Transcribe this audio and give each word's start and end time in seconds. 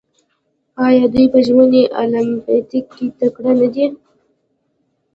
آیا 0.85 1.05
دوی 1.13 1.25
په 1.33 1.39
ژمني 1.45 1.83
المپیک 2.01 2.85
کې 2.95 3.07
تکړه 3.19 3.51
نه 3.59 3.67
دي؟ 3.73 3.85